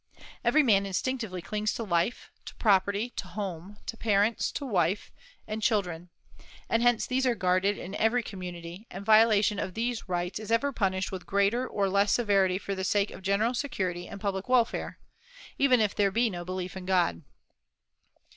Every 0.43 0.63
man 0.63 0.87
instinctively 0.87 1.43
clings 1.43 1.75
to 1.75 1.83
life, 1.83 2.31
to 2.45 2.55
property, 2.55 3.11
to 3.11 3.27
home, 3.27 3.77
to 3.85 3.95
parents, 3.95 4.51
to 4.53 4.65
wife 4.65 5.11
and 5.47 5.61
children; 5.61 6.09
and 6.67 6.81
hence 6.81 7.05
these 7.05 7.27
are 7.27 7.35
guarded 7.35 7.77
in 7.77 7.93
every 7.93 8.23
community, 8.23 8.87
and 8.89 9.03
the 9.03 9.05
violation 9.05 9.59
of 9.59 9.75
these 9.75 10.09
rights 10.09 10.39
is 10.39 10.49
ever 10.51 10.71
punished 10.73 11.11
with 11.11 11.27
greater 11.27 11.67
or 11.67 11.87
less 11.87 12.11
severity 12.13 12.57
for 12.57 12.73
the 12.73 12.83
sake 12.83 13.11
of 13.11 13.21
general 13.21 13.53
security 13.53 14.07
and 14.07 14.19
public 14.19 14.49
welfare, 14.49 14.97
even 15.59 15.79
if 15.79 15.93
there 15.93 16.09
be 16.09 16.31
no 16.31 16.43
belief 16.43 16.75
in 16.75 16.85
God. 16.87 17.21